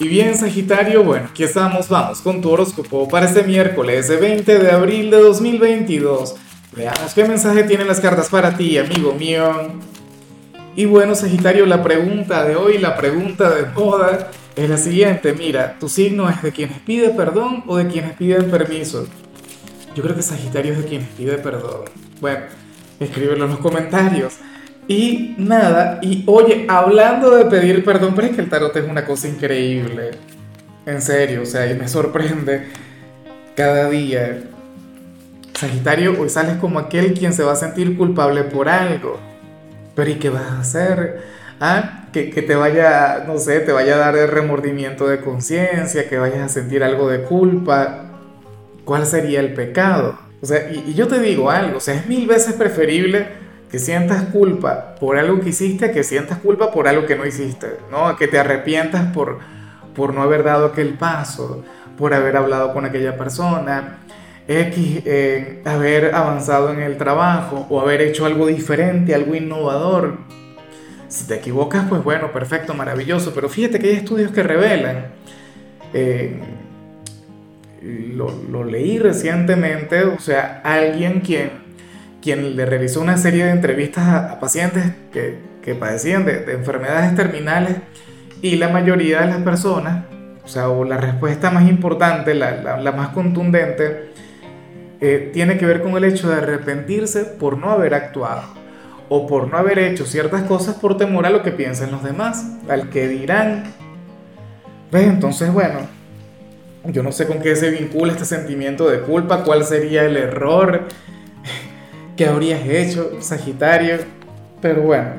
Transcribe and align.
Y 0.00 0.06
bien, 0.06 0.36
Sagitario, 0.38 1.02
bueno, 1.02 1.26
aquí 1.28 1.42
estamos, 1.42 1.88
vamos 1.88 2.20
con 2.20 2.40
tu 2.40 2.50
horóscopo 2.50 3.08
para 3.08 3.26
este 3.26 3.42
miércoles 3.42 4.06
de 4.06 4.16
20 4.16 4.58
de 4.60 4.70
abril 4.70 5.10
de 5.10 5.18
2022. 5.18 6.36
Veamos 6.76 7.14
qué 7.14 7.24
mensaje 7.24 7.64
tienen 7.64 7.88
las 7.88 7.98
cartas 7.98 8.28
para 8.28 8.56
ti, 8.56 8.78
amigo 8.78 9.12
mío. 9.14 9.72
Y 10.76 10.84
bueno, 10.84 11.16
Sagitario, 11.16 11.66
la 11.66 11.82
pregunta 11.82 12.44
de 12.44 12.54
hoy, 12.54 12.78
la 12.78 12.96
pregunta 12.96 13.50
de 13.50 13.66
moda, 13.66 14.30
es 14.54 14.70
la 14.70 14.76
siguiente. 14.76 15.32
Mira, 15.32 15.76
¿tu 15.80 15.88
signo 15.88 16.30
es 16.30 16.40
de 16.42 16.52
quienes 16.52 16.78
pide 16.78 17.10
perdón 17.10 17.64
o 17.66 17.76
de 17.76 17.88
quienes 17.88 18.12
piden 18.12 18.52
permiso? 18.52 19.08
Yo 19.96 20.04
creo 20.04 20.14
que 20.14 20.22
Sagitario 20.22 20.74
es 20.74 20.78
de 20.78 20.84
quienes 20.84 21.08
pide 21.08 21.38
perdón. 21.38 21.86
Bueno, 22.20 22.44
escríbelo 23.00 23.46
en 23.46 23.50
los 23.50 23.58
comentarios. 23.58 24.34
Y 24.88 25.34
nada, 25.36 25.98
y 26.00 26.24
oye, 26.26 26.64
hablando 26.66 27.36
de 27.36 27.44
pedir 27.44 27.84
perdón, 27.84 28.14
pero 28.16 28.28
es 28.28 28.34
que 28.34 28.40
el 28.40 28.48
tarot 28.48 28.74
es 28.74 28.88
una 28.88 29.04
cosa 29.04 29.28
increíble. 29.28 30.12
En 30.86 31.02
serio, 31.02 31.42
o 31.42 31.46
sea, 31.46 31.70
y 31.70 31.74
me 31.74 31.86
sorprende 31.86 32.68
cada 33.54 33.90
día. 33.90 34.44
Sagitario, 35.52 36.18
hoy 36.18 36.30
sales 36.30 36.56
como 36.56 36.78
aquel 36.78 37.12
quien 37.12 37.34
se 37.34 37.42
va 37.42 37.52
a 37.52 37.56
sentir 37.56 37.98
culpable 37.98 38.44
por 38.44 38.70
algo. 38.70 39.18
Pero 39.94 40.10
¿y 40.10 40.14
qué 40.14 40.30
vas 40.30 40.50
a 40.50 40.60
hacer? 40.60 41.20
¿Ah? 41.60 42.06
Que, 42.10 42.30
que 42.30 42.40
te 42.40 42.54
vaya, 42.54 43.24
no 43.26 43.36
sé, 43.36 43.60
te 43.60 43.72
vaya 43.72 43.96
a 43.96 43.98
dar 43.98 44.16
el 44.16 44.28
remordimiento 44.28 45.06
de 45.06 45.20
conciencia, 45.20 46.08
que 46.08 46.16
vayas 46.16 46.40
a 46.40 46.48
sentir 46.48 46.82
algo 46.82 47.10
de 47.10 47.24
culpa. 47.24 48.06
¿Cuál 48.86 49.04
sería 49.04 49.40
el 49.40 49.52
pecado? 49.52 50.18
O 50.40 50.46
sea, 50.46 50.70
y, 50.70 50.92
y 50.92 50.94
yo 50.94 51.08
te 51.08 51.18
digo 51.18 51.50
algo, 51.50 51.76
o 51.76 51.80
sea, 51.80 51.94
es 51.94 52.06
mil 52.06 52.26
veces 52.26 52.54
preferible 52.54 53.47
que 53.70 53.78
sientas 53.78 54.24
culpa 54.24 54.94
por 54.98 55.18
algo 55.18 55.40
que 55.40 55.50
hiciste, 55.50 55.90
que 55.90 56.02
sientas 56.02 56.38
culpa 56.38 56.70
por 56.70 56.88
algo 56.88 57.06
que 57.06 57.16
no 57.16 57.26
hiciste, 57.26 57.78
¿no? 57.90 58.16
Que 58.16 58.28
te 58.28 58.38
arrepientas 58.38 59.12
por, 59.12 59.38
por 59.94 60.14
no 60.14 60.22
haber 60.22 60.42
dado 60.42 60.66
aquel 60.66 60.94
paso, 60.94 61.64
por 61.96 62.14
haber 62.14 62.36
hablado 62.36 62.72
con 62.72 62.84
aquella 62.86 63.16
persona, 63.16 63.98
X, 64.46 65.02
eh, 65.04 65.62
haber 65.66 66.14
avanzado 66.14 66.72
en 66.72 66.80
el 66.80 66.96
trabajo 66.96 67.66
o 67.68 67.80
haber 67.80 68.00
hecho 68.00 68.24
algo 68.24 68.46
diferente, 68.46 69.14
algo 69.14 69.34
innovador. 69.34 70.16
Si 71.08 71.26
te 71.26 71.34
equivocas, 71.34 71.86
pues 71.88 72.02
bueno, 72.02 72.32
perfecto, 72.32 72.72
maravilloso, 72.72 73.32
pero 73.34 73.48
fíjate 73.48 73.78
que 73.78 73.88
hay 73.88 73.96
estudios 73.96 74.30
que 74.30 74.42
revelan, 74.42 75.06
eh, 75.92 76.38
lo, 77.82 78.30
lo 78.50 78.64
leí 78.64 78.98
recientemente, 78.98 80.04
o 80.04 80.18
sea, 80.18 80.60
alguien 80.64 81.20
quien 81.20 81.67
quien 82.22 82.56
le 82.56 82.66
realizó 82.66 83.00
una 83.00 83.16
serie 83.16 83.44
de 83.44 83.50
entrevistas 83.50 84.08
a, 84.08 84.40
pacientes 84.40 84.84
que, 85.12 85.38
que 85.62 85.74
padecían 85.74 86.24
de, 86.24 86.40
de, 86.40 86.52
enfermedades 86.54 87.14
terminales 87.14 87.76
y 88.42 88.56
la 88.56 88.68
mayoría 88.68 89.20
de 89.20 89.26
las 89.26 89.42
personas, 89.42 90.04
o 90.44 90.48
sea, 90.48 90.68
o 90.68 90.84
la 90.84 90.96
respuesta 90.96 91.50
más 91.50 91.68
importante, 91.68 92.34
la, 92.34 92.52
la, 92.62 92.78
la 92.78 92.92
más 92.92 93.08
contundente, 93.10 94.10
eh, 95.00 95.30
tiene 95.32 95.58
que 95.58 95.66
ver 95.66 95.82
con 95.82 95.96
el 95.96 96.04
hecho 96.04 96.28
de 96.28 96.36
arrepentirse 96.36 97.24
por 97.24 97.56
no 97.56 97.70
haber 97.70 97.94
actuado 97.94 98.42
o 99.08 99.26
por 99.26 99.48
no 99.48 99.56
haber 99.56 99.78
hecho 99.78 100.04
ciertas 100.04 100.42
cosas 100.42 100.74
por 100.74 100.96
temor 100.96 101.24
a 101.24 101.30
lo 101.30 101.42
que 101.42 101.52
piensen 101.52 101.90
los 101.90 102.02
demás, 102.02 102.44
al 102.68 102.90
que 102.90 103.08
dirán. 103.08 103.64
¿Ves? 104.90 105.06
Entonces, 105.06 105.52
bueno, 105.52 105.80
yo 106.84 107.02
no 107.02 107.12
sé 107.12 107.26
con 107.26 107.40
qué 107.40 107.54
se 107.56 107.70
vincula 107.70 108.12
este 108.12 108.24
sentimiento 108.24 108.88
de 108.88 109.00
culpa, 109.00 109.44
cuál 109.44 109.64
sería 109.64 110.04
el 110.04 110.16
error 110.16 110.88
¿Qué 112.18 112.26
habrías 112.26 112.66
hecho, 112.66 113.12
Sagitario? 113.20 113.98
Pero 114.60 114.82
bueno, 114.82 115.10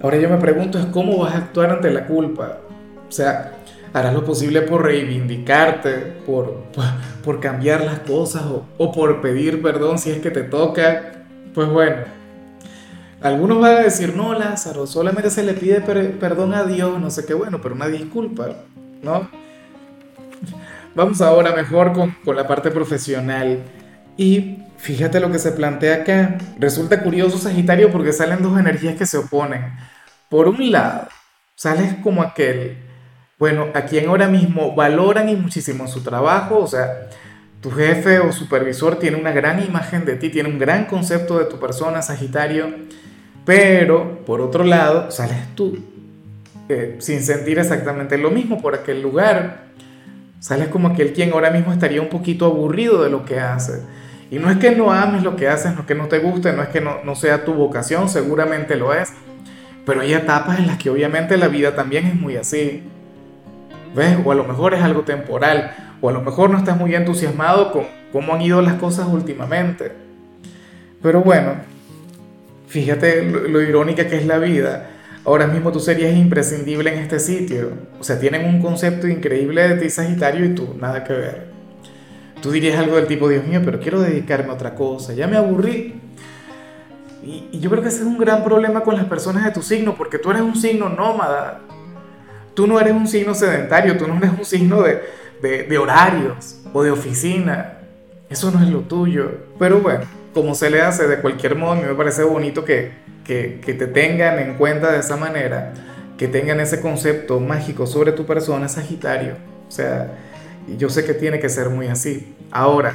ahora 0.00 0.16
yo 0.16 0.28
me 0.28 0.36
pregunto 0.36 0.78
es 0.78 0.86
cómo 0.86 1.18
vas 1.18 1.34
a 1.34 1.38
actuar 1.38 1.70
ante 1.70 1.90
la 1.90 2.06
culpa. 2.06 2.58
O 3.08 3.10
sea, 3.10 3.52
harás 3.92 4.14
lo 4.14 4.24
posible 4.24 4.62
por 4.62 4.84
reivindicarte, 4.84 6.18
por, 6.24 6.62
por, 7.24 7.40
cambiar 7.40 7.84
las 7.84 7.98
cosas 7.98 8.44
o, 8.78 8.92
por 8.92 9.20
pedir 9.20 9.60
perdón 9.60 9.98
si 9.98 10.12
es 10.12 10.20
que 10.20 10.30
te 10.30 10.44
toca. 10.44 11.24
Pues 11.52 11.68
bueno, 11.68 11.96
algunos 13.20 13.60
van 13.60 13.78
a 13.78 13.80
decir, 13.80 14.14
no, 14.14 14.34
Lázaro, 14.34 14.86
solamente 14.86 15.30
se 15.30 15.42
le 15.42 15.54
pide 15.54 15.80
per 15.80 16.16
perdón 16.20 16.54
a 16.54 16.62
Dios, 16.62 17.00
no 17.00 17.10
sé 17.10 17.26
qué 17.26 17.34
bueno, 17.34 17.60
pero 17.60 17.74
una 17.74 17.88
disculpa, 17.88 18.50
¿no? 19.02 19.28
Vamos 20.94 21.20
ahora 21.20 21.56
mejor 21.56 21.92
con, 21.92 22.14
con 22.24 22.36
la 22.36 22.46
parte 22.46 22.70
profesional. 22.70 23.64
Y 24.16 24.62
fíjate 24.78 25.20
lo 25.20 25.30
que 25.30 25.38
se 25.38 25.52
plantea 25.52 25.96
acá. 25.96 26.38
Resulta 26.58 27.02
curioso 27.02 27.38
Sagitario 27.38 27.90
porque 27.90 28.12
salen 28.12 28.42
dos 28.42 28.58
energías 28.58 28.96
que 28.96 29.06
se 29.06 29.18
oponen. 29.18 29.72
Por 30.28 30.48
un 30.48 30.72
lado, 30.72 31.08
sales 31.54 31.94
como 32.02 32.22
aquel, 32.22 32.78
bueno, 33.38 33.68
a 33.74 33.82
quien 33.82 34.08
ahora 34.08 34.28
mismo 34.28 34.74
valoran 34.74 35.28
y 35.28 35.36
muchísimo 35.36 35.86
su 35.86 36.02
trabajo, 36.02 36.58
o 36.58 36.66
sea, 36.66 37.08
tu 37.60 37.70
jefe 37.70 38.18
o 38.18 38.32
supervisor 38.32 38.98
tiene 38.98 39.18
una 39.18 39.32
gran 39.32 39.62
imagen 39.62 40.04
de 40.04 40.16
ti, 40.16 40.30
tiene 40.30 40.48
un 40.48 40.58
gran 40.58 40.86
concepto 40.86 41.38
de 41.38 41.44
tu 41.44 41.60
persona, 41.60 42.02
Sagitario, 42.02 42.74
pero 43.44 44.24
por 44.24 44.40
otro 44.40 44.64
lado, 44.64 45.10
sales 45.10 45.38
tú, 45.54 45.78
eh, 46.68 46.96
sin 46.98 47.22
sentir 47.22 47.58
exactamente 47.58 48.18
lo 48.18 48.30
mismo 48.30 48.60
por 48.60 48.74
aquel 48.74 49.00
lugar. 49.00 49.66
Sales 50.40 50.68
como 50.68 50.88
aquel 50.88 51.12
quien 51.12 51.32
ahora 51.32 51.50
mismo 51.50 51.72
estaría 51.72 52.02
un 52.02 52.08
poquito 52.08 52.46
aburrido 52.46 53.02
de 53.02 53.10
lo 53.10 53.24
que 53.24 53.38
hace 53.40 53.82
y 54.30 54.38
no 54.38 54.50
es 54.50 54.58
que 54.58 54.72
no 54.72 54.92
ames 54.92 55.22
lo 55.22 55.36
que 55.36 55.48
haces, 55.48 55.74
no 55.74 55.80
es 55.80 55.86
que 55.86 55.94
no 55.94 56.06
te 56.06 56.18
guste, 56.18 56.52
no 56.52 56.62
es 56.62 56.68
que 56.68 56.80
no, 56.80 56.96
no 57.04 57.14
sea 57.14 57.44
tu 57.44 57.54
vocación, 57.54 58.08
seguramente 58.08 58.76
lo 58.76 58.92
es. 58.92 59.12
Pero 59.84 60.00
hay 60.00 60.14
etapas 60.14 60.58
en 60.58 60.66
las 60.66 60.78
que 60.78 60.90
obviamente 60.90 61.36
la 61.36 61.46
vida 61.46 61.76
también 61.76 62.06
es 62.06 62.16
muy 62.16 62.36
así. 62.36 62.82
¿Ves? 63.94 64.18
O 64.24 64.32
a 64.32 64.34
lo 64.34 64.44
mejor 64.44 64.74
es 64.74 64.82
algo 64.82 65.02
temporal, 65.02 65.74
o 66.00 66.08
a 66.08 66.12
lo 66.12 66.22
mejor 66.22 66.50
no 66.50 66.58
estás 66.58 66.76
muy 66.76 66.94
entusiasmado 66.94 67.70
con 67.70 67.84
cómo 68.12 68.34
han 68.34 68.42
ido 68.42 68.60
las 68.60 68.74
cosas 68.74 69.06
últimamente. 69.06 69.92
Pero 71.00 71.20
bueno, 71.20 71.54
fíjate 72.66 73.22
lo, 73.22 73.46
lo 73.46 73.62
irónica 73.62 74.08
que 74.08 74.16
es 74.16 74.26
la 74.26 74.38
vida. 74.38 74.90
Ahora 75.24 75.46
mismo 75.46 75.70
tú 75.70 75.78
serías 75.78 76.16
imprescindible 76.16 76.92
en 76.92 76.98
este 76.98 77.20
sitio. 77.20 77.70
O 78.00 78.04
sea, 78.04 78.18
tienen 78.18 78.44
un 78.44 78.60
concepto 78.60 79.06
increíble 79.06 79.68
de 79.68 79.76
ti, 79.76 79.90
Sagitario, 79.90 80.44
y 80.44 80.54
tú, 80.54 80.76
nada 80.80 81.04
que 81.04 81.12
ver. 81.12 81.45
Tú 82.40 82.50
dirías 82.50 82.78
algo 82.78 82.96
del 82.96 83.06
tipo, 83.06 83.28
Dios 83.28 83.46
mío, 83.46 83.60
pero 83.64 83.80
quiero 83.80 84.00
dedicarme 84.00 84.50
a 84.50 84.54
otra 84.54 84.74
cosa, 84.74 85.14
ya 85.14 85.26
me 85.26 85.36
aburrí. 85.36 86.00
Y, 87.24 87.48
y, 87.52 87.60
yo 87.60 87.70
creo 87.70 87.82
que 87.82 87.88
ese 87.88 88.00
es 88.00 88.06
un 88.06 88.18
gran 88.18 88.44
problema 88.44 88.82
con 88.82 88.94
las 88.94 89.06
personas 89.06 89.44
de 89.44 89.50
tu 89.50 89.62
signo, 89.62 89.96
porque 89.96 90.18
tú 90.18 90.30
eres 90.30 90.42
un 90.42 90.54
signo 90.54 90.88
nómada. 90.88 91.60
Tú 92.54 92.66
no 92.66 92.78
eres 92.78 92.92
un 92.92 93.08
signo 93.08 93.34
sedentario, 93.34 93.96
tú 93.96 94.06
no 94.06 94.16
eres 94.16 94.30
un 94.38 94.44
signo 94.44 94.82
de, 94.82 95.02
de, 95.42 95.64
de 95.64 95.78
horarios 95.78 96.60
o 96.72 96.82
de 96.82 96.90
oficina. 96.90 97.78
Eso 98.28 98.50
no 98.50 98.62
es 98.62 98.68
lo 98.68 98.80
tuyo. 98.80 99.30
Pero 99.58 99.80
bueno, 99.80 100.04
como 100.34 100.54
se 100.54 100.70
le 100.70 100.82
hace 100.82 101.06
de 101.06 101.20
cualquier 101.20 101.56
modo, 101.56 101.72
a 101.72 101.76
mí 101.76 101.82
me 101.82 101.94
parece 101.94 102.22
bonito 102.22 102.64
que, 102.64 102.92
que, 103.24 103.60
que 103.64 103.74
te 103.74 103.86
tengan 103.86 104.38
en 104.38 104.54
cuenta 104.54 104.92
de 104.92 105.00
esa 105.00 105.16
manera, 105.16 105.72
que 106.18 106.28
tengan 106.28 106.60
ese 106.60 106.80
concepto 106.80 107.40
mágico 107.40 107.86
sobre 107.86 108.12
tu 108.12 108.26
persona, 108.26 108.68
Sagitario. 108.68 109.34
O 109.66 109.70
sea, 109.70 110.12
y 110.66 110.76
yo 110.76 110.88
sé 110.88 111.04
que 111.04 111.14
tiene 111.14 111.38
que 111.38 111.48
ser 111.48 111.70
muy 111.70 111.86
así. 111.86 112.34
Ahora, 112.50 112.94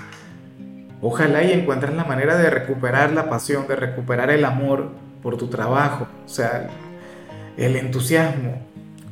ojalá 1.02 1.44
y 1.44 1.52
encuentres 1.52 1.94
la 1.94 2.04
manera 2.04 2.38
de 2.38 2.50
recuperar 2.50 3.12
la 3.12 3.30
pasión, 3.30 3.68
de 3.68 3.76
recuperar 3.76 4.30
el 4.30 4.46
amor 4.46 4.90
por 5.24 5.38
tu 5.38 5.48
trabajo, 5.48 6.08
o 6.26 6.30
sea, 6.30 6.68
el 7.58 7.76
entusiasmo. 7.76 8.62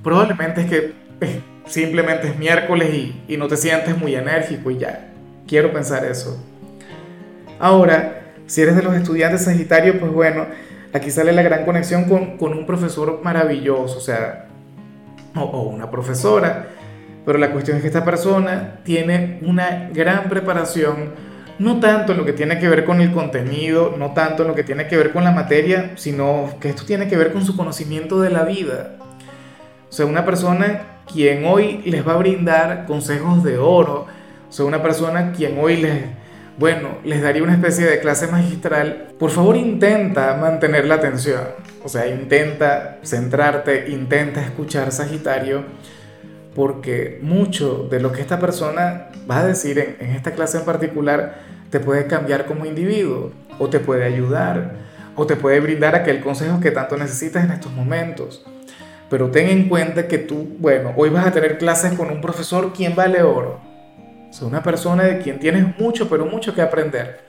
Probablemente 0.03 0.61
es 0.61 0.67
que 0.69 0.93
eh, 1.21 1.41
simplemente 1.65 2.27
es 2.27 2.37
miércoles 2.37 2.93
y, 2.93 3.23
y 3.27 3.37
no 3.37 3.47
te 3.47 3.57
sientes 3.57 3.97
muy 3.97 4.15
enérgico 4.15 4.71
y 4.71 4.77
ya. 4.77 5.11
Quiero 5.47 5.71
pensar 5.71 6.05
eso. 6.05 6.43
Ahora, 7.59 8.33
si 8.45 8.61
eres 8.61 8.75
de 8.75 8.83
los 8.83 8.95
estudiantes 8.95 9.45
Sagitario, 9.45 9.99
pues 9.99 10.11
bueno, 10.11 10.47
aquí 10.93 11.11
sale 11.11 11.31
la 11.31 11.41
gran 11.41 11.65
conexión 11.65 12.05
con, 12.05 12.37
con 12.37 12.53
un 12.53 12.65
profesor 12.65 13.21
maravilloso, 13.23 13.97
o 13.97 14.01
sea, 14.01 14.47
o, 15.35 15.41
o 15.41 15.61
una 15.69 15.91
profesora 15.91 16.69
pero 17.25 17.37
la 17.37 17.51
cuestión 17.51 17.77
es 17.77 17.81
que 17.81 17.87
esta 17.87 18.05
persona 18.05 18.79
tiene 18.83 19.39
una 19.41 19.89
gran 19.93 20.29
preparación, 20.29 21.11
no 21.59 21.79
tanto 21.79 22.13
en 22.13 22.17
lo 22.17 22.25
que 22.25 22.33
tiene 22.33 22.57
que 22.59 22.69
ver 22.69 22.85
con 22.85 23.01
el 23.01 23.11
contenido, 23.11 23.95
no 23.97 24.13
tanto 24.13 24.43
en 24.43 24.49
lo 24.49 24.55
que 24.55 24.63
tiene 24.63 24.87
que 24.87 24.97
ver 24.97 25.11
con 25.11 25.23
la 25.23 25.31
materia, 25.31 25.91
sino 25.95 26.55
que 26.59 26.69
esto 26.69 26.85
tiene 26.85 27.07
que 27.07 27.17
ver 27.17 27.33
con 27.33 27.45
su 27.45 27.55
conocimiento 27.55 28.21
de 28.21 28.29
la 28.29 28.43
vida. 28.43 28.95
O 29.89 29.91
sea, 29.91 30.05
una 30.05 30.23
persona 30.23 30.81
quien 31.11 31.45
hoy 31.45 31.81
les 31.85 32.07
va 32.07 32.13
a 32.13 32.17
brindar 32.17 32.85
consejos 32.85 33.43
de 33.43 33.57
oro, 33.57 34.05
o 34.47 34.51
sea, 34.51 34.65
una 34.65 34.81
persona 34.81 35.33
quien 35.33 35.57
hoy 35.59 35.77
les, 35.77 36.05
bueno, 36.57 36.99
les 37.03 37.21
daría 37.21 37.43
una 37.43 37.53
especie 37.53 37.85
de 37.85 37.99
clase 37.99 38.27
magistral, 38.27 39.09
por 39.19 39.31
favor 39.31 39.57
intenta 39.57 40.35
mantener 40.35 40.85
la 40.85 40.95
atención, 40.95 41.41
o 41.83 41.89
sea, 41.89 42.07
intenta 42.07 42.99
centrarte, 43.03 43.89
intenta 43.89 44.41
escuchar 44.41 44.91
Sagitario 44.91 45.63
porque 46.55 47.19
mucho 47.21 47.87
de 47.89 47.99
lo 47.99 48.11
que 48.11 48.21
esta 48.21 48.39
persona 48.39 49.09
va 49.29 49.39
a 49.39 49.45
decir 49.45 49.97
en, 49.99 50.11
esta 50.11 50.31
clase 50.31 50.57
en 50.57 50.65
particular 50.65 51.39
te 51.69 51.79
puede 51.79 52.07
cambiar 52.07 52.45
como 52.45 52.65
individuo 52.65 53.31
o 53.59 53.69
te 53.69 53.79
puede 53.79 54.03
ayudar 54.05 54.73
o 55.15 55.25
te 55.25 55.35
puede 55.35 55.59
brindar 55.59 55.95
aquel 55.95 56.21
consejo 56.21 56.59
que 56.59 56.71
tanto 56.71 56.97
necesitas 56.97 57.43
en 57.43 57.51
estos 57.51 57.71
momentos. 57.71 58.45
pero 59.09 59.31
ten 59.31 59.49
en 59.49 59.69
cuenta 59.69 60.07
que 60.07 60.19
tú, 60.19 60.55
bueno, 60.59 60.93
hoy 60.95 61.09
vas 61.09 61.25
a 61.25 61.31
tener 61.31 61.57
clases 61.57 61.93
con 61.93 62.11
un 62.11 62.21
profesor 62.21 62.73
quien 62.73 62.95
vale 62.95 63.23
oro. 63.23 63.59
O 64.41 64.45
una 64.45 64.61
persona 64.61 65.03
de 65.03 65.17
quien 65.19 65.39
tienes 65.39 65.79
mucho, 65.79 66.07
pero 66.07 66.27
mucho 66.27 66.53
que 66.53 66.61
aprender. 66.61 67.21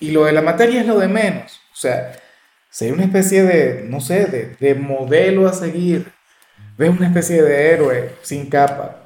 Y 0.00 0.10
lo 0.10 0.24
de 0.24 0.32
la 0.32 0.42
materia 0.42 0.80
es 0.80 0.86
lo 0.88 0.98
de 0.98 1.06
menos. 1.06 1.60
O 1.72 1.76
sea, 1.76 2.12
ser 2.68 2.92
una 2.92 3.04
especie 3.04 3.44
de, 3.44 3.84
no 3.88 4.00
sé, 4.00 4.56
de 4.58 4.74
modelo 4.74 5.46
a 5.46 5.52
seguir. 5.52 6.17
Ves 6.78 6.90
una 6.90 7.08
especie 7.08 7.42
de 7.42 7.72
héroe 7.72 8.10
sin 8.22 8.46
capa. 8.46 8.98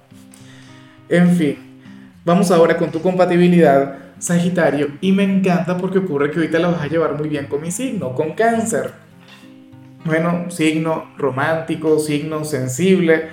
En 1.09 1.35
fin, 1.35 1.81
vamos 2.23 2.51
ahora 2.51 2.77
con 2.77 2.91
tu 2.91 3.01
compatibilidad, 3.01 3.97
Sagitario, 4.19 4.89
y 5.01 5.11
me 5.13 5.25
encanta 5.25 5.79
porque 5.79 5.99
ocurre 5.99 6.31
que 6.31 6.37
ahorita 6.37 6.59
la 6.59 6.69
vas 6.69 6.83
a 6.83 6.87
llevar 6.87 7.15
muy 7.15 7.31
bien 7.31 7.47
con 7.47 7.63
mi 7.63 7.71
signo, 7.71 8.15
con 8.15 8.35
cáncer. 8.35 8.91
Bueno, 10.05 10.51
signo 10.51 11.15
romántico, 11.17 11.99
signo 11.99 12.45
sensible, 12.45 13.29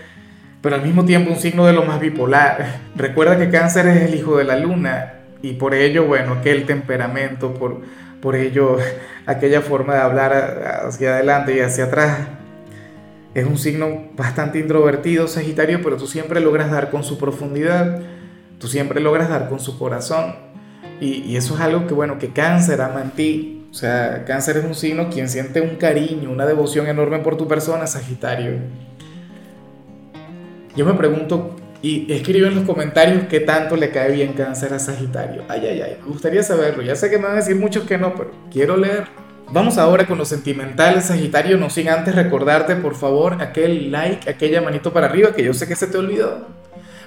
pero 0.61 0.75
al 0.75 0.83
mismo 0.83 1.03
tiempo 1.03 1.31
un 1.31 1.37
signo 1.37 1.65
de 1.65 1.73
lo 1.73 1.83
más 1.83 1.99
bipolar. 1.99 2.79
Recuerda 2.95 3.37
que 3.37 3.49
cáncer 3.49 3.87
es 3.87 4.03
el 4.03 4.15
hijo 4.15 4.37
de 4.37 4.45
la 4.45 4.55
luna 4.55 5.15
y 5.41 5.53
por 5.53 5.73
ello, 5.73 6.05
bueno, 6.05 6.35
aquel 6.35 6.65
temperamento, 6.65 7.53
por, 7.53 7.81
por 8.21 8.37
ello 8.37 8.77
aquella 9.25 9.59
forma 9.59 9.95
de 9.95 9.99
hablar 9.99 10.83
hacia 10.85 11.15
adelante 11.15 11.57
y 11.57 11.59
hacia 11.59 11.85
atrás. 11.85 12.38
Es 13.33 13.45
un 13.45 13.57
signo 13.57 14.09
bastante 14.15 14.59
introvertido, 14.59 15.27
Sagitario, 15.27 15.81
pero 15.83 15.97
tú 15.97 16.07
siempre 16.07 16.39
logras 16.39 16.71
dar 16.71 16.89
con 16.89 17.03
su 17.03 17.17
profundidad, 17.17 18.01
tú 18.59 18.67
siempre 18.67 18.99
logras 19.01 19.29
dar 19.29 19.49
con 19.49 19.59
su 19.59 19.77
corazón. 19.77 20.35
Y, 20.99 21.35
eso 21.37 21.55
es 21.55 21.61
algo 21.61 21.87
que, 21.87 21.93
bueno, 21.93 22.17
que 22.17 22.33
cáncer 22.33 22.81
ama 22.81 23.01
en 23.01 23.11
ti, 23.11 23.67
o 23.71 23.73
sea, 23.73 24.25
cáncer 24.25 24.57
es 24.57 24.65
un 24.65 24.75
signo 24.75 25.09
quien 25.09 25.29
siente 25.29 25.61
un 25.61 25.75
cariño, 25.75 26.29
una 26.29 26.45
devoción 26.45 26.87
enorme 26.87 27.19
por 27.19 27.37
tu 27.37 27.47
persona, 27.47 27.87
Sagitario. 27.87 28.57
Yo 30.75 30.85
me 30.85 30.93
pregunto, 30.93 31.55
y 31.81 32.11
escribe 32.11 32.47
en 32.47 32.55
los 32.55 32.65
comentarios 32.65 33.23
qué 33.29 33.39
tanto 33.39 33.77
le 33.77 33.91
cae 33.91 34.11
bien 34.11 34.33
cáncer 34.33 34.73
a 34.73 34.79
Sagitario. 34.79 35.43
Ay, 35.47 35.65
ay, 35.65 35.81
ay, 35.81 35.97
me 36.01 36.09
gustaría 36.09 36.43
saberlo. 36.43 36.83
Ya 36.83 36.95
sé 36.95 37.09
que 37.09 37.17
me 37.17 37.23
van 37.23 37.33
a 37.33 37.37
decir 37.37 37.55
muchos 37.55 37.85
que 37.85 37.97
no, 37.97 38.13
pero 38.15 38.31
quiero 38.51 38.75
leer. 38.75 39.05
Vamos 39.51 39.79
ahora 39.79 40.05
con 40.05 40.19
lo 40.19 40.25
sentimental, 40.25 41.01
Sagitario, 41.01 41.57
no 41.57 41.71
sin 41.71 41.89
antes 41.89 42.13
recordarte, 42.13 42.75
por 42.75 42.93
favor, 42.93 43.41
aquel 43.41 43.91
like, 43.91 44.29
aquella 44.29 44.61
manito 44.61 44.93
para 44.93 45.07
arriba, 45.07 45.33
que 45.33 45.43
yo 45.43 45.55
sé 45.55 45.67
que 45.67 45.75
se 45.75 45.87
te 45.87 45.97
olvidó. 45.97 46.47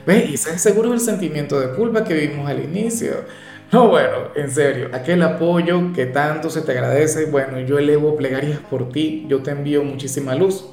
¿Ves? 0.04 0.28
Y 0.28 0.34
ese 0.34 0.54
es 0.54 0.60
seguro 0.60 0.92
el 0.92 0.98
sentimiento 0.98 1.60
de 1.60 1.68
culpa 1.76 2.02
que 2.02 2.14
vimos 2.14 2.50
al 2.50 2.64
inicio. 2.64 3.12
No, 3.70 3.88
bueno, 3.88 4.32
en 4.34 4.50
serio, 4.50 4.88
aquel 4.92 5.22
apoyo 5.22 5.92
que 5.94 6.06
tanto 6.06 6.50
se 6.50 6.62
te 6.62 6.72
agradece, 6.72 7.26
bueno, 7.26 7.60
yo 7.60 7.78
elevo 7.78 8.16
plegarias 8.16 8.58
por 8.58 8.90
ti, 8.90 9.24
yo 9.28 9.40
te 9.44 9.52
envío 9.52 9.84
muchísima 9.84 10.34
luz. 10.34 10.64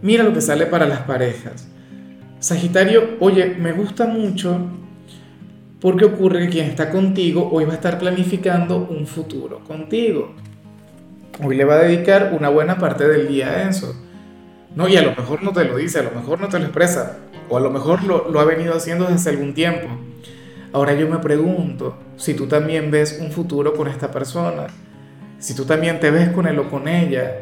Mira 0.00 0.24
lo 0.24 0.32
que 0.32 0.40
sale 0.40 0.64
para 0.64 0.86
las 0.86 1.00
parejas. 1.00 1.68
Sagitario, 2.38 3.16
oye, 3.20 3.56
me 3.58 3.72
gusta 3.72 4.06
mucho 4.06 4.58
porque 5.80 6.04
ocurre 6.04 6.40
que 6.40 6.48
quien 6.48 6.66
está 6.66 6.90
contigo 6.90 7.48
hoy 7.52 7.64
va 7.64 7.72
a 7.72 7.76
estar 7.76 7.98
planificando 7.98 8.78
un 8.90 9.06
futuro 9.06 9.60
contigo. 9.60 10.34
Hoy 11.42 11.56
le 11.56 11.64
va 11.64 11.74
a 11.74 11.82
dedicar 11.82 12.32
una 12.38 12.48
buena 12.48 12.78
parte 12.78 13.06
del 13.06 13.28
día 13.28 13.50
a 13.50 13.68
eso. 13.68 13.94
No, 14.74 14.88
y 14.88 14.96
a 14.96 15.02
lo 15.02 15.14
mejor 15.14 15.42
no 15.42 15.52
te 15.52 15.64
lo 15.64 15.76
dice, 15.76 16.00
a 16.00 16.02
lo 16.02 16.10
mejor 16.10 16.40
no 16.40 16.48
te 16.48 16.58
lo 16.58 16.64
expresa, 16.64 17.18
o 17.48 17.56
a 17.56 17.60
lo 17.60 17.70
mejor 17.70 18.02
lo, 18.04 18.40
ha 18.40 18.44
venido 18.44 18.74
haciendo 18.74 19.06
desde 19.06 19.30
algún 19.30 19.54
tiempo. 19.54 19.86
Ahora 20.72 20.94
yo 20.94 21.08
me 21.08 21.18
pregunto 21.18 21.96
si 22.16 22.34
tú 22.34 22.46
también 22.46 22.90
ves 22.90 23.18
un 23.20 23.30
futuro 23.30 23.74
con 23.74 23.88
esta 23.88 24.10
persona, 24.10 24.66
si 25.38 25.54
tú 25.54 25.64
también 25.64 26.00
te 26.00 26.10
ves 26.10 26.28
con 26.30 26.46
él 26.46 26.58
o 26.58 26.68
con 26.68 26.88
ella 26.88 27.36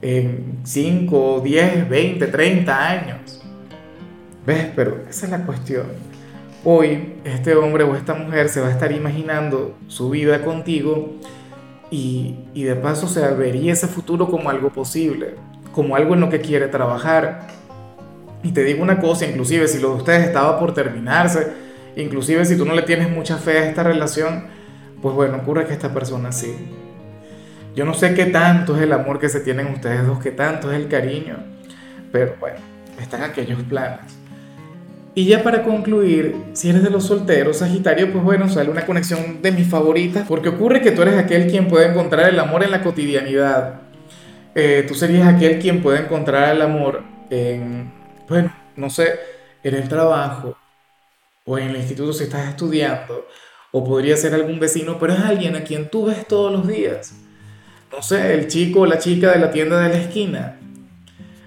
en 0.00 0.60
5, 0.62 1.42
10, 1.44 1.88
20, 1.88 2.26
30 2.28 2.88
años. 2.88 3.42
¿Ves? 4.46 4.68
Pero 4.74 5.02
esa 5.10 5.26
es 5.26 5.32
la 5.32 5.44
cuestión. 5.44 5.86
Hoy 6.70 7.14
este 7.24 7.54
hombre 7.54 7.82
o 7.84 7.96
esta 7.96 8.12
mujer 8.12 8.50
se 8.50 8.60
va 8.60 8.66
a 8.66 8.70
estar 8.70 8.92
imaginando 8.92 9.74
su 9.86 10.10
vida 10.10 10.44
contigo 10.44 11.14
y, 11.90 12.36
de 12.54 12.74
paso 12.74 13.08
se 13.08 13.26
vería 13.32 13.72
ese 13.72 13.86
futuro 13.86 14.28
como 14.28 14.50
algo 14.50 14.68
posible, 14.68 15.36
como 15.72 15.96
algo 15.96 16.12
en 16.12 16.20
lo 16.20 16.28
que 16.28 16.42
quiere 16.42 16.68
trabajar. 16.68 17.46
Y 18.42 18.52
te 18.52 18.64
digo 18.64 18.82
una 18.82 19.00
cosa, 19.00 19.24
inclusive 19.24 19.66
si 19.66 19.78
lo 19.78 19.92
de 19.92 19.94
ustedes 19.94 20.26
estaba 20.26 20.60
por 20.60 20.74
terminarse, 20.74 21.54
Inclusive 21.96 22.44
si 22.44 22.58
tú 22.58 22.66
no 22.66 22.74
le 22.74 22.82
tienes 22.82 23.08
mucha 23.08 23.38
fe 23.38 23.60
a 23.60 23.66
esta 23.66 23.82
relación, 23.82 24.44
pues 25.00 25.14
bueno, 25.14 25.38
ocurre 25.38 25.64
que 25.64 25.72
esta 25.72 25.94
persona 25.94 26.32
sí. 26.32 26.54
Yo 27.74 27.86
no 27.86 27.94
sé 27.94 28.12
qué 28.12 28.26
tanto 28.26 28.76
es 28.76 28.82
el 28.82 28.92
amor 28.92 29.18
que 29.18 29.30
se 29.30 29.40
tienen 29.40 29.68
ustedes 29.68 30.06
dos, 30.06 30.18
qué 30.18 30.32
tanto 30.32 30.70
es 30.70 30.76
el 30.76 30.88
cariño, 30.88 31.38
pero 32.12 32.34
bueno, 32.38 32.58
están 33.00 33.22
aquellos 33.22 33.62
planes. 33.62 34.17
Y 35.18 35.24
ya 35.24 35.42
para 35.42 35.64
concluir, 35.64 36.36
si 36.52 36.70
eres 36.70 36.84
de 36.84 36.90
los 36.90 37.06
solteros, 37.06 37.56
Sagitario, 37.56 38.12
pues 38.12 38.22
bueno, 38.22 38.48
sale 38.48 38.70
una 38.70 38.86
conexión 38.86 39.42
de 39.42 39.50
mis 39.50 39.66
favoritas, 39.66 40.24
porque 40.28 40.50
ocurre 40.50 40.80
que 40.80 40.92
tú 40.92 41.02
eres 41.02 41.18
aquel 41.18 41.50
quien 41.50 41.66
puede 41.66 41.88
encontrar 41.88 42.28
el 42.28 42.38
amor 42.38 42.62
en 42.62 42.70
la 42.70 42.84
cotidianidad. 42.84 43.80
Eh, 44.54 44.84
tú 44.86 44.94
serías 44.94 45.26
aquel 45.26 45.58
quien 45.58 45.82
puede 45.82 46.02
encontrar 46.02 46.54
el 46.54 46.62
amor 46.62 47.02
en, 47.30 47.92
bueno, 48.28 48.54
no 48.76 48.90
sé, 48.90 49.18
en 49.64 49.74
el 49.74 49.88
trabajo, 49.88 50.56
o 51.44 51.58
en 51.58 51.70
el 51.70 51.76
instituto 51.78 52.12
si 52.12 52.22
estás 52.22 52.50
estudiando, 52.50 53.26
o 53.72 53.82
podría 53.82 54.16
ser 54.16 54.34
algún 54.34 54.60
vecino, 54.60 55.00
pero 55.00 55.14
es 55.14 55.18
alguien 55.18 55.56
a 55.56 55.64
quien 55.64 55.90
tú 55.90 56.06
ves 56.06 56.28
todos 56.28 56.52
los 56.52 56.68
días. 56.68 57.12
No 57.90 58.02
sé, 58.02 58.34
el 58.34 58.46
chico 58.46 58.82
o 58.82 58.86
la 58.86 58.98
chica 58.98 59.32
de 59.32 59.40
la 59.40 59.50
tienda 59.50 59.80
de 59.80 59.88
la 59.88 59.98
esquina, 59.98 60.60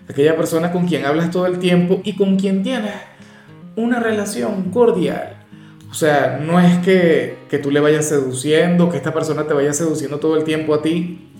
aquella 0.09 0.35
persona 0.35 0.73
con 0.73 0.89
quien 0.89 1.05
hablas 1.05 1.31
todo 1.31 1.45
el 1.45 1.57
tiempo 1.57 2.01
y 2.03 2.17
con 2.17 2.35
quien 2.35 2.63
tienes 2.63 3.11
una 3.81 3.99
relación 3.99 4.71
cordial. 4.71 5.45
O 5.89 5.93
sea, 5.93 6.39
no 6.41 6.59
es 6.59 6.77
que, 6.79 7.39
que 7.49 7.57
tú 7.59 7.69
le 7.69 7.79
vayas 7.79 8.07
seduciendo, 8.07 8.89
que 8.89 8.97
esta 8.97 9.13
persona 9.13 9.45
te 9.45 9.53
vaya 9.53 9.73
seduciendo 9.73 10.19
todo 10.19 10.37
el 10.37 10.43
tiempo 10.45 10.73
a 10.73 10.81
ti, 10.81 11.31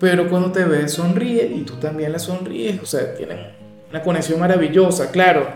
pero 0.00 0.30
cuando 0.30 0.50
te 0.50 0.64
ves 0.64 0.92
sonríe 0.92 1.46
y 1.46 1.62
tú 1.62 1.74
también 1.74 2.12
le 2.12 2.18
sonríes. 2.18 2.82
O 2.82 2.86
sea, 2.86 3.14
tienen 3.14 3.38
una 3.90 4.02
conexión 4.02 4.40
maravillosa, 4.40 5.10
claro 5.10 5.46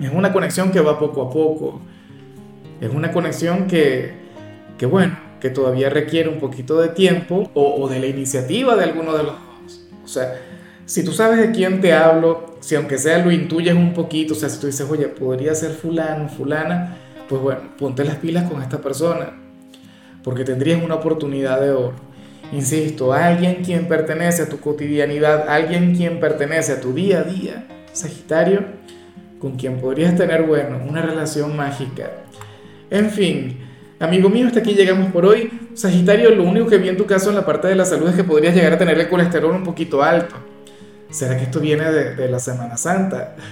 es 0.00 0.12
una 0.12 0.32
conexión 0.32 0.70
que 0.70 0.80
va 0.80 0.98
poco 0.98 1.22
a 1.22 1.30
poco. 1.30 1.80
Es 2.80 2.92
una 2.92 3.10
conexión 3.10 3.66
que, 3.66 4.12
que 4.78 4.86
bueno, 4.86 5.18
que 5.40 5.50
todavía 5.50 5.90
requiere 5.90 6.28
un 6.28 6.38
poquito 6.38 6.80
de 6.80 6.88
tiempo 6.88 7.50
o, 7.54 7.82
o 7.82 7.88
de 7.88 7.98
la 7.98 8.06
iniciativa 8.06 8.76
de 8.76 8.84
alguno 8.84 9.16
de 9.16 9.24
los 9.24 9.32
dos. 9.32 9.88
O 10.04 10.08
sea, 10.08 10.40
si 10.88 11.04
tú 11.04 11.12
sabes 11.12 11.38
de 11.38 11.50
quién 11.52 11.82
te 11.82 11.92
hablo, 11.92 12.56
si 12.60 12.74
aunque 12.74 12.96
sea 12.96 13.18
lo 13.18 13.30
intuyes 13.30 13.74
un 13.74 13.92
poquito, 13.92 14.32
o 14.32 14.36
sea, 14.36 14.48
si 14.48 14.58
tú 14.58 14.68
dices, 14.68 14.86
oye, 14.90 15.06
podría 15.08 15.54
ser 15.54 15.72
fulano, 15.72 16.30
fulana, 16.30 16.96
pues 17.28 17.42
bueno, 17.42 17.60
ponte 17.76 18.04
las 18.04 18.16
pilas 18.16 18.50
con 18.50 18.62
esta 18.62 18.78
persona, 18.78 19.34
porque 20.24 20.44
tendrías 20.44 20.82
una 20.82 20.94
oportunidad 20.94 21.60
de 21.60 21.72
oro. 21.72 21.92
Insisto, 22.52 23.12
alguien 23.12 23.56
quien 23.56 23.86
pertenece 23.86 24.44
a 24.44 24.48
tu 24.48 24.60
cotidianidad, 24.60 25.50
alguien 25.50 25.94
quien 25.94 26.20
pertenece 26.20 26.72
a 26.72 26.80
tu 26.80 26.94
día 26.94 27.18
a 27.18 27.24
día, 27.24 27.66
Sagitario, 27.92 28.64
con 29.38 29.56
quien 29.56 29.82
podrías 29.82 30.16
tener, 30.16 30.44
bueno, 30.44 30.80
una 30.88 31.02
relación 31.02 31.54
mágica. 31.54 32.12
En 32.88 33.10
fin, 33.10 33.58
amigo 34.00 34.30
mío, 34.30 34.46
hasta 34.46 34.60
aquí 34.60 34.72
llegamos 34.72 35.12
por 35.12 35.26
hoy. 35.26 35.50
Sagitario, 35.74 36.30
lo 36.30 36.44
único 36.44 36.66
que 36.66 36.78
vi 36.78 36.88
en 36.88 36.96
tu 36.96 37.04
caso 37.04 37.28
en 37.28 37.36
la 37.36 37.44
parte 37.44 37.68
de 37.68 37.74
la 37.74 37.84
salud 37.84 38.08
es 38.08 38.14
que 38.14 38.24
podrías 38.24 38.54
llegar 38.54 38.72
a 38.72 38.78
tener 38.78 38.98
el 38.98 39.10
colesterol 39.10 39.54
un 39.54 39.64
poquito 39.64 40.02
alto. 40.02 40.47
¿Será 41.10 41.36
que 41.36 41.44
esto 41.44 41.60
viene 41.60 41.90
de, 41.90 42.28
la 42.28 42.38
Semana 42.38 42.76
Santa? 42.76 43.34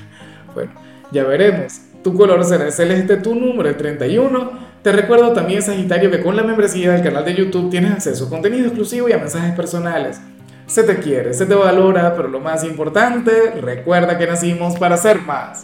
Bueno, 0.55 0.73
ya 1.13 1.23
veremos. 1.25 1.83
Tu 2.03 2.15
color 2.15 2.43
será 2.43 2.65
el 2.65 2.73
celeste, 2.73 3.19
tu 3.19 3.35
número 3.35 3.69
el 3.69 3.77
31. 3.77 4.53
Te 4.83 4.91
recuerdo 4.91 5.35
también, 5.35 5.61
Sagitario, 5.61 6.11
que 6.11 6.23
con 6.23 6.35
la 6.35 6.43
membresía 6.43 6.93
del 6.93 7.03
canal 7.03 7.27
de 7.27 7.35
YouTube 7.35 7.71
tienes 7.71 7.93
acceso 7.93 8.25
a 8.25 8.31
contenido 8.31 8.65
exclusivo 8.65 9.07
y 9.07 9.13
a 9.13 9.19
mensajes 9.19 9.55
personales. 9.55 10.19
Se 10.67 10.83
te 10.83 10.97
quiere, 10.97 11.35
se 11.35 11.45
te 11.45 11.55
valora, 11.55 12.17
pero 12.17 12.29
lo 12.29 12.41
más 12.41 12.65
importante, 12.65 13.51
recuerda 13.61 14.17
que 14.17 14.27
nacimos 14.27 14.79
para 14.79 14.97
ser 14.97 15.21
más. 15.21 15.55